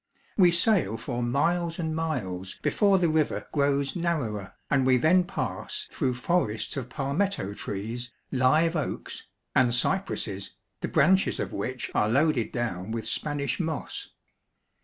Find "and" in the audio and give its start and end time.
1.87-1.95, 4.71-4.83, 9.53-9.75